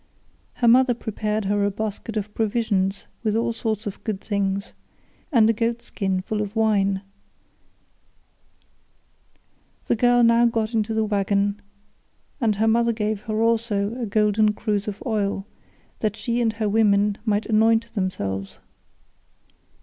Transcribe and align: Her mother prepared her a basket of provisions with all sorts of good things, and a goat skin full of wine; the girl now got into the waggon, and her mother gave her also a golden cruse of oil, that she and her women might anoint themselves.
Her 0.55 0.67
mother 0.67 0.95
prepared 0.95 1.45
her 1.45 1.63
a 1.63 1.69
basket 1.69 2.17
of 2.17 2.33
provisions 2.33 3.05
with 3.23 3.35
all 3.35 3.53
sorts 3.53 3.85
of 3.85 4.03
good 4.03 4.19
things, 4.19 4.73
and 5.31 5.47
a 5.47 5.53
goat 5.53 5.79
skin 5.83 6.21
full 6.21 6.41
of 6.41 6.55
wine; 6.55 7.03
the 9.85 9.95
girl 9.95 10.23
now 10.23 10.47
got 10.47 10.73
into 10.73 10.95
the 10.95 11.05
waggon, 11.05 11.61
and 12.39 12.55
her 12.55 12.67
mother 12.67 12.93
gave 12.93 13.19
her 13.29 13.43
also 13.43 13.95
a 14.01 14.07
golden 14.07 14.53
cruse 14.53 14.87
of 14.87 15.03
oil, 15.05 15.45
that 15.99 16.17
she 16.17 16.41
and 16.41 16.53
her 16.53 16.67
women 16.67 17.19
might 17.23 17.45
anoint 17.45 17.93
themselves. 17.93 18.57